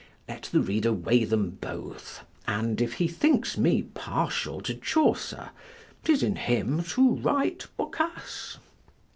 Let 0.27 0.49
the 0.51 0.61
reader 0.61 0.91
weigh 0.91 1.25
them 1.25 1.59
both; 1.61 2.25
and 2.47 2.81
if 2.81 2.93
he 2.93 3.07
thinks 3.07 3.55
me 3.55 3.83
partial 3.83 4.59
to 4.61 4.73
Chaucer, 4.73 5.51
't 6.03 6.11
is 6.11 6.23
in 6.23 6.37
him 6.37 6.81
to 6.85 7.17
right 7.17 7.63
Boccace. 7.77 8.57